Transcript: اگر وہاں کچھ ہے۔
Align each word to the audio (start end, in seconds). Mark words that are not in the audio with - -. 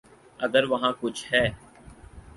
اگر 0.39 0.63
وہاں 0.63 0.91
کچھ 1.01 1.33
ہے۔ 1.33 1.45